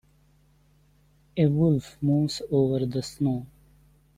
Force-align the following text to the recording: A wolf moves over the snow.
A 1.37 1.45
wolf 1.45 1.95
moves 2.01 2.41
over 2.49 2.87
the 2.87 3.03
snow. 3.03 3.45